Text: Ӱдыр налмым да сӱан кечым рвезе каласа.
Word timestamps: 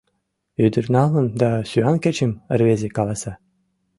Ӱдыр 0.65 0.85
налмым 0.95 1.27
да 1.41 1.49
сӱан 1.69 1.97
кечым 2.03 2.31
рвезе 2.57 2.89
каласа. 2.97 3.33